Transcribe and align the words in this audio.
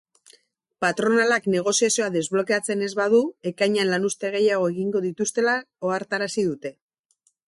Patronalak 0.83 1.43
negoziazioa 1.55 2.07
desblokeatzen 2.15 2.81
ez 2.87 2.89
badu, 3.01 3.19
ekainean 3.51 3.91
lanuzte 3.95 4.31
gehiago 4.37 4.71
egingo 4.75 5.03
dituztela 5.05 5.55
ohartarazi 5.91 6.47
dute. 6.49 6.73